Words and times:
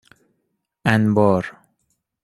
انبار 0.89 1.45